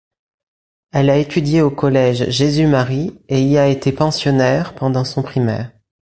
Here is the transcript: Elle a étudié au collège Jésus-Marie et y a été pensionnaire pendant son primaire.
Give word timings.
Elle 0.91 1.11
a 1.11 1.17
étudié 1.17 1.61
au 1.61 1.69
collège 1.69 2.27
Jésus-Marie 2.31 3.19
et 3.27 3.39
y 3.43 3.59
a 3.59 3.67
été 3.67 3.91
pensionnaire 3.91 4.73
pendant 4.73 5.05
son 5.05 5.21
primaire. 5.21 5.71